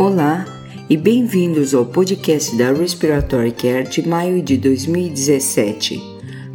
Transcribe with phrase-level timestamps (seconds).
[0.00, 0.46] Olá
[0.88, 6.00] e bem-vindos ao podcast da Respiratory Care de maio de 2017.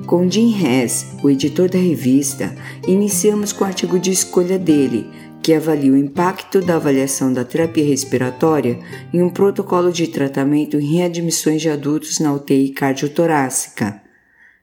[0.08, 2.56] Com Jim Hess, o editor da revista,
[2.88, 5.08] iniciamos com o artigo de escolha dele,
[5.44, 8.80] que avalia o impacto da avaliação da terapia respiratória
[9.14, 14.05] em um protocolo de tratamento em readmissões de adultos na UTI cardiotorácica.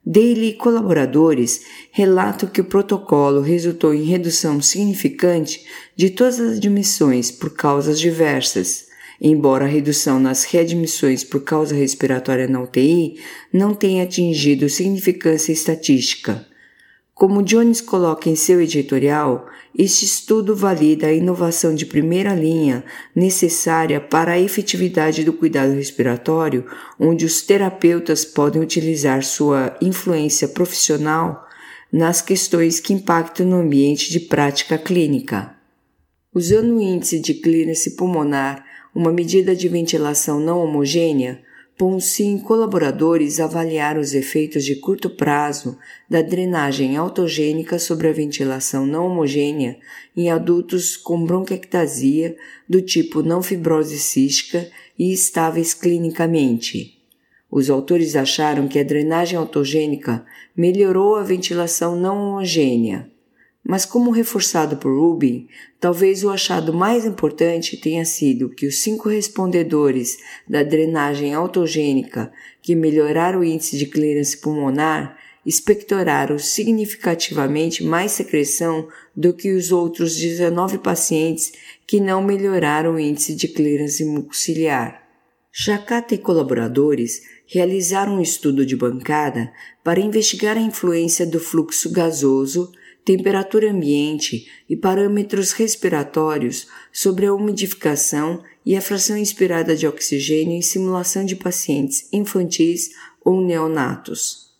[0.04, 1.62] Dele colaboradores
[1.92, 5.64] relatam que o protocolo resultou em redução significante
[5.94, 8.86] de todas as admissões por causas diversas,
[9.20, 13.20] embora a redução nas readmissões por causa respiratória na UTI
[13.52, 16.51] não tenha atingido significância estatística.
[17.14, 19.46] Como Jones coloca em seu editorial,
[19.78, 26.66] este estudo valida a inovação de primeira linha necessária para a efetividade do cuidado respiratório,
[26.98, 31.46] onde os terapeutas podem utilizar sua influência profissional
[31.92, 35.54] nas questões que impactam no ambiente de prática clínica.
[36.34, 41.42] Usando o índice de clearance pulmonar, uma medida de ventilação não homogênea,
[41.82, 45.76] Ponsim colaboradores avaliaram os efeitos de curto prazo
[46.08, 49.76] da drenagem autogênica sobre a ventilação não homogênea
[50.16, 52.36] em adultos com bronquiectasia
[52.68, 57.02] do tipo não fibrose cística e estáveis clinicamente.
[57.50, 60.24] Os autores acharam que a drenagem autogênica
[60.56, 63.10] melhorou a ventilação não homogênea.
[63.64, 65.46] Mas, como reforçado por Rubin,
[65.78, 72.74] talvez o achado mais importante tenha sido que os cinco respondedores da drenagem autogênica que
[72.74, 80.78] melhoraram o índice de clearance pulmonar expectoraram significativamente mais secreção do que os outros 19
[80.78, 81.52] pacientes
[81.86, 85.02] que não melhoraram o índice de clearance mucociliar.
[85.50, 89.52] Chacata e colaboradores realizaram um estudo de bancada
[89.84, 92.72] para investigar a influência do fluxo gasoso
[93.04, 100.62] temperatura ambiente e parâmetros respiratórios sobre a umidificação e a fração inspirada de oxigênio em
[100.62, 102.90] simulação de pacientes infantis
[103.24, 104.52] ou neonatos.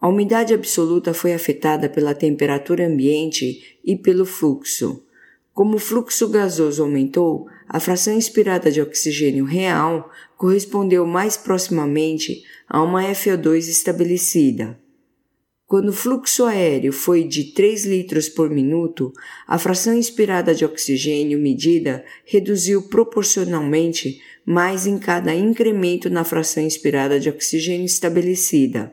[0.00, 5.04] A umidade absoluta foi afetada pela temperatura ambiente e pelo fluxo.
[5.54, 12.82] Como o fluxo gasoso aumentou, a fração inspirada de oxigênio real correspondeu mais proximamente a
[12.82, 14.81] uma FO2 estabelecida.
[15.72, 19.10] Quando o fluxo aéreo foi de 3 litros por minuto,
[19.48, 27.18] a fração inspirada de oxigênio medida reduziu proporcionalmente mais em cada incremento na fração inspirada
[27.18, 28.92] de oxigênio estabelecida.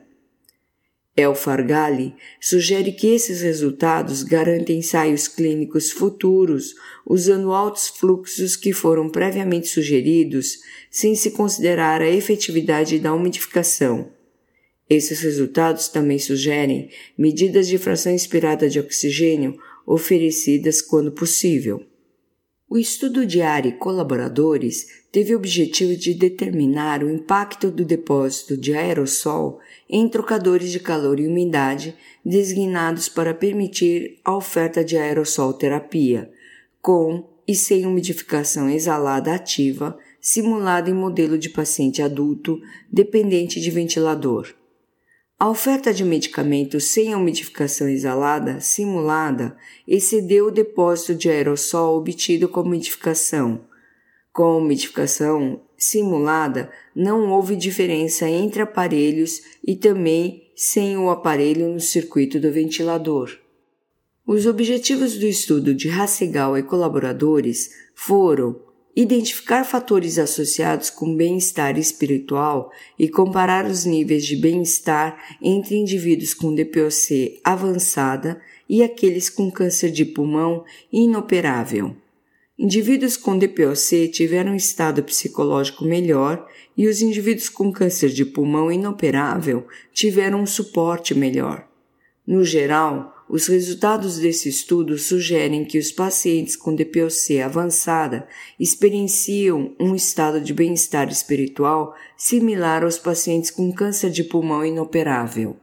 [1.17, 6.75] El Fargali sugere que esses resultados garantem ensaios clínicos futuros
[7.05, 14.17] usando altos fluxos que foram previamente sugeridos sem se considerar a efetividade da umidificação.
[14.89, 19.55] Esses resultados também sugerem medidas de fração inspirada de oxigênio
[19.85, 21.85] oferecidas quando possível.
[22.67, 28.55] O estudo de área e colaboradores teve o objetivo de determinar o impacto do depósito
[28.55, 35.53] de aerossol em trocadores de calor e umidade designados para permitir a oferta de aerossol
[35.53, 36.31] terapia,
[36.79, 42.61] com e sem umidificação exalada ativa, simulada em modelo de paciente adulto
[42.91, 44.53] dependente de ventilador.
[45.39, 49.55] A oferta de medicamentos sem umidificação exalada simulada
[49.87, 53.61] excedeu o depósito de aerossol obtido com umidificação.
[54.33, 62.37] Com umidificação simulada, não houve diferença entre aparelhos e também sem o aparelho no circuito
[62.37, 63.31] do ventilador.
[64.27, 68.59] Os objetivos do estudo de Hassegal e colaboradores foram
[68.95, 76.53] identificar fatores associados com bem-estar espiritual e comparar os níveis de bem-estar entre indivíduos com
[76.53, 81.95] DPOC avançada e aqueles com câncer de pulmão inoperável.
[82.57, 86.45] Indivíduos com DPOC tiveram um estado psicológico melhor
[86.75, 91.65] e os indivíduos com câncer de pulmão inoperável tiveram um suporte melhor.
[92.27, 98.27] No geral, os resultados desse estudo sugerem que os pacientes com DPOC avançada
[98.59, 105.55] experienciam um estado de bem-estar espiritual similar aos pacientes com câncer de pulmão inoperável.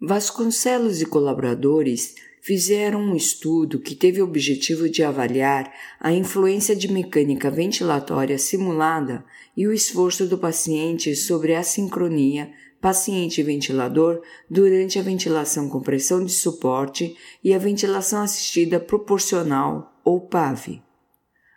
[0.00, 6.90] Vasconcelos e colaboradores fizeram um estudo que teve o objetivo de avaliar a influência de
[6.90, 9.24] mecânica ventilatória simulada
[9.56, 12.52] e o esforço do paciente sobre a sincronia
[12.82, 14.20] paciente ventilador
[14.50, 20.82] durante a ventilação com pressão de suporte e a ventilação assistida proporcional ou PAV.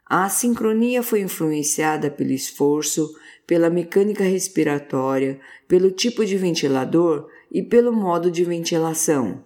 [0.08, 3.12] A assincronia foi influenciada pelo esforço,
[3.48, 9.44] pela mecânica respiratória, pelo tipo de ventilador e pelo modo de ventilação.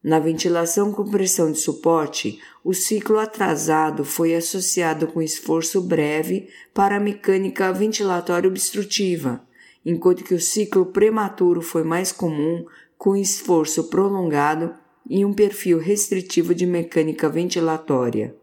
[0.00, 6.96] Na ventilação com pressão de suporte, o ciclo atrasado foi associado com esforço breve para
[6.96, 9.47] a mecânica ventilatória obstrutiva,
[9.84, 12.64] enquanto que o ciclo prematuro foi mais comum
[12.96, 14.74] com esforço prolongado
[15.08, 18.36] e um perfil restritivo de mecânica ventilatória.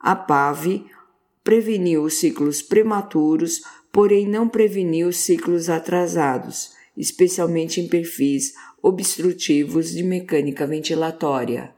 [0.00, 0.84] A PAV
[1.44, 3.62] preveniu os ciclos prematuros,
[3.92, 11.74] porém não preveniu os ciclos atrasados, especialmente em perfis obstrutivos de mecânica ventilatória.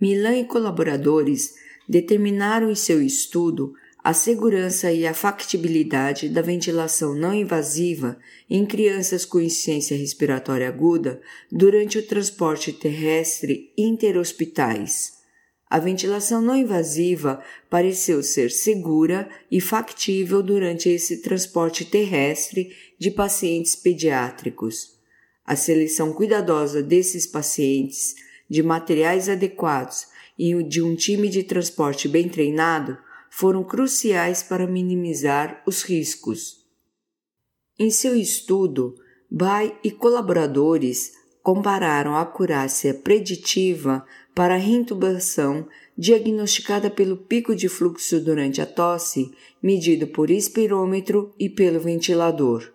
[0.00, 1.54] Milan e colaboradores
[1.88, 3.74] determinaram em seu estudo
[4.06, 8.16] a segurança e a factibilidade da ventilação não invasiva
[8.48, 11.20] em crianças com insuficiência respiratória aguda
[11.50, 15.14] durante o transporte terrestre interhospitais.
[15.68, 23.74] A ventilação não invasiva pareceu ser segura e factível durante esse transporte terrestre de pacientes
[23.74, 25.00] pediátricos.
[25.44, 28.14] A seleção cuidadosa desses pacientes,
[28.48, 30.06] de materiais adequados
[30.38, 33.04] e de um time de transporte bem treinado
[33.38, 36.64] foram cruciais para minimizar os riscos.
[37.78, 38.94] Em seu estudo,
[39.30, 41.12] Bay e colaboradores
[41.42, 45.68] compararam a acurácia preditiva para a reintubação
[45.98, 49.30] diagnosticada pelo pico de fluxo durante a tosse,
[49.62, 52.72] medido por espirômetro e pelo ventilador.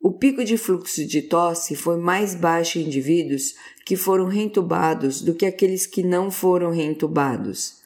[0.00, 3.54] O pico de fluxo de tosse foi mais baixo em indivíduos
[3.84, 7.79] que foram reintubados do que aqueles que não foram reintubados.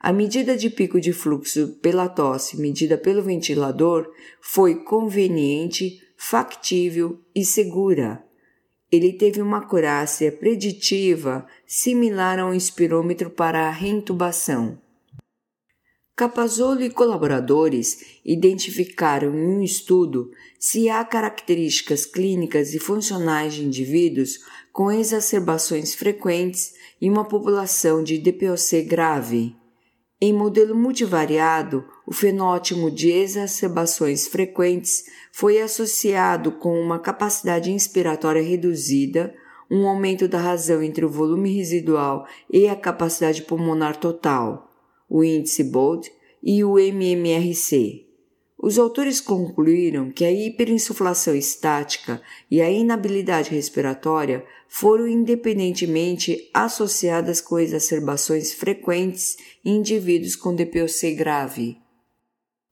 [0.00, 4.08] A medida de pico de fluxo pela tosse medida pelo ventilador
[4.40, 8.24] foi conveniente, factível e segura.
[8.92, 14.80] Ele teve uma acurácia preditiva similar a um espirômetro para a reintubação.
[16.14, 24.40] Capazolo e colaboradores identificaram em um estudo se há características clínicas e funcionais de indivíduos
[24.72, 29.54] com exacerbações frequentes e uma população de DPOC grave.
[30.20, 39.32] Em modelo multivariado, o fenótipo de exacerbações frequentes foi associado com uma capacidade inspiratória reduzida,
[39.70, 44.68] um aumento da razão entre o volume residual e a capacidade pulmonar total,
[45.08, 46.10] o índice BOLD
[46.42, 48.07] e o MMRC.
[48.60, 52.20] Os autores concluíram que a hiperinsuflação estática
[52.50, 61.78] e a inabilidade respiratória foram independentemente associadas com exacerbações frequentes em indivíduos com DPOC grave.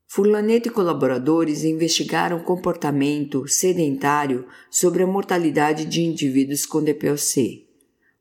[0.08, 7.64] Furlaneto e colaboradores investigaram comportamento sedentário sobre a mortalidade de indivíduos com DPOC.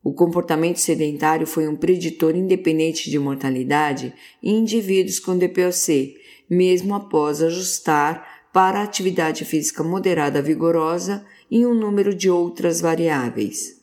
[0.03, 7.41] O comportamento sedentário foi um preditor independente de mortalidade em indivíduos com DPOC mesmo após
[7.41, 13.81] ajustar para a atividade física moderada vigorosa e um número de outras variáveis.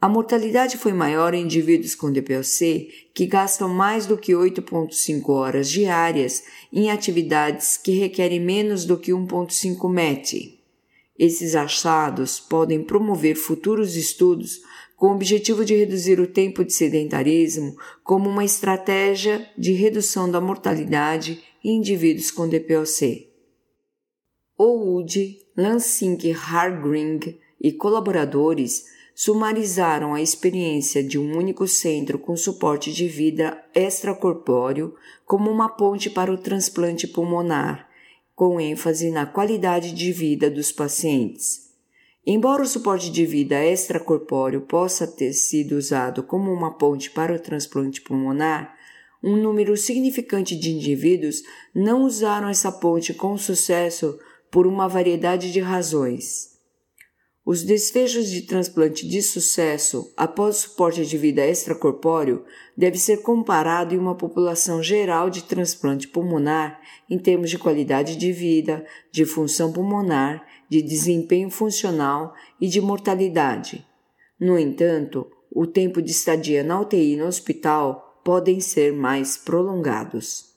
[0.00, 5.70] A mortalidade foi maior em indivíduos com DPOC que gastam mais do que 8,5 horas
[5.70, 10.60] diárias em atividades que requerem menos do que 1,5 MET.
[11.18, 14.60] Esses achados podem promover futuros estudos
[14.96, 20.40] com o objetivo de reduzir o tempo de sedentarismo como uma estratégia de redução da
[20.40, 23.28] mortalidade em indivíduos com DPOC.
[24.56, 28.84] Oud, Lansing Hargring e colaboradores
[29.14, 34.94] sumarizaram a experiência de um único centro com suporte de vida extracorpóreo
[35.24, 37.88] como uma ponte para o transplante pulmonar,
[38.34, 41.64] com ênfase na qualidade de vida dos pacientes.
[42.26, 47.38] Embora o suporte de vida extracorpóreo possa ter sido usado como uma ponte para o
[47.38, 48.74] transplante pulmonar,
[49.22, 51.42] um número significante de indivíduos
[51.74, 54.18] não usaram essa ponte com sucesso
[54.50, 56.53] por uma variedade de razões.
[57.46, 62.42] Os desfechos de transplante de sucesso após suporte de vida extracorpóreo
[62.74, 68.32] deve ser comparado em uma população geral de transplante pulmonar em termos de qualidade de
[68.32, 73.86] vida, de função pulmonar, de desempenho funcional e de mortalidade.
[74.40, 80.53] No entanto, o tempo de estadia na UTI no hospital podem ser mais prolongados.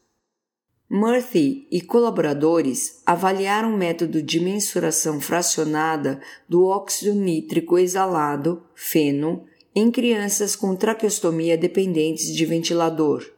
[0.90, 9.44] Murphy e colaboradores avaliaram o método de mensuração fracionada do óxido nítrico exalado, feno,
[9.76, 13.30] em crianças com traqueostomia dependentes de ventilador.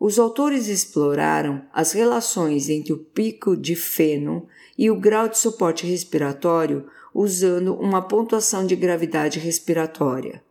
[0.00, 5.86] Os autores exploraram as relações entre o pico de feno e o grau de suporte
[5.86, 10.42] respiratório usando uma pontuação de gravidade respiratória.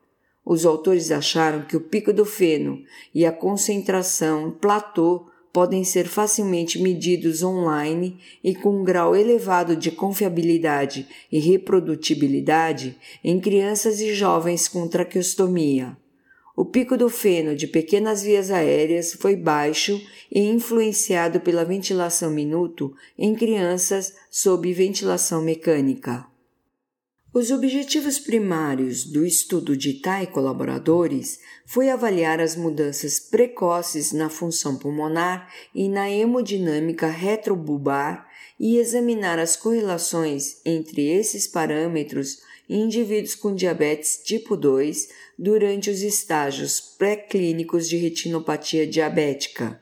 [0.46, 5.26] Os autores acharam que o pico do feno e a concentração platô
[5.58, 13.40] podem ser facilmente medidos online e com um grau elevado de confiabilidade e reprodutibilidade em
[13.40, 15.98] crianças e jovens com traqueostomia.
[16.56, 20.00] O pico do feno de pequenas vias aéreas foi baixo
[20.32, 26.37] e influenciado pela ventilação minuto em crianças sob ventilação mecânica.
[27.34, 34.78] Os objetivos primários do estudo de Tai colaboradores foi avaliar as mudanças precoces na função
[34.78, 38.26] pulmonar e na hemodinâmica retrobulbar
[38.58, 46.02] e examinar as correlações entre esses parâmetros em indivíduos com diabetes tipo 2 durante os
[46.02, 49.82] estágios pré-clínicos de retinopatia diabética.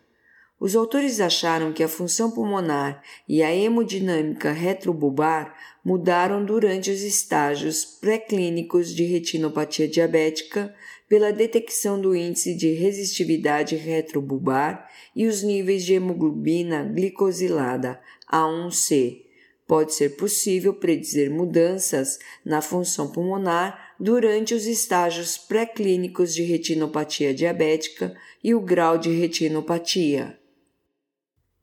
[0.65, 5.55] Os autores acharam que a função pulmonar e a hemodinâmica retrobulbar
[5.85, 10.73] mudaram durante os estágios pré-clínicos de retinopatia diabética
[11.07, 18.01] pela detecção do índice de resistividade retrobulbar e os níveis de hemoglobina glicosilada
[18.33, 19.21] A1C.
[19.67, 28.17] Pode ser possível predizer mudanças na função pulmonar durante os estágios pré-clínicos de retinopatia diabética
[28.43, 30.39] e o grau de retinopatia.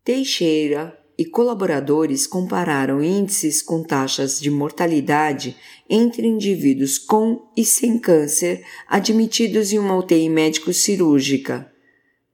[0.05, 5.57] Teixeira e colaboradores compararam índices com taxas de mortalidade
[5.89, 11.71] entre indivíduos com e sem câncer admitidos em uma UTI médico-cirúrgica.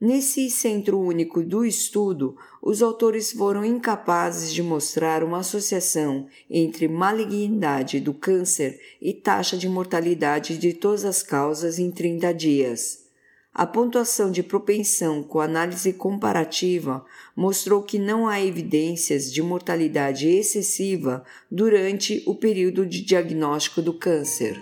[0.01, 7.99] Nesse centro único do estudo, os autores foram incapazes de mostrar uma associação entre malignidade
[7.99, 13.08] do câncer e taxa de mortalidade de todas as causas em 30 dias.
[13.53, 17.03] A pontuação de propensão com análise comparativa
[17.35, 24.61] mostrou que não há evidências de mortalidade excessiva durante o período de diagnóstico do câncer.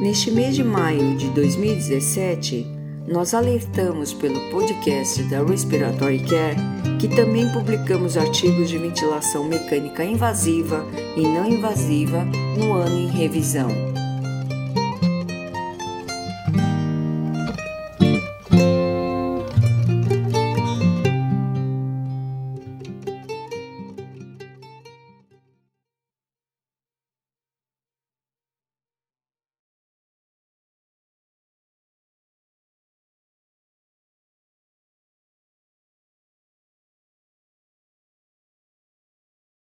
[0.00, 2.66] Neste mês de maio de 2017,
[3.06, 6.56] nós alertamos pelo podcast da Respiratory Care
[7.00, 10.86] que também publicamos artigos de ventilação mecânica invasiva
[11.16, 12.24] e não invasiva
[12.56, 14.01] no ano em revisão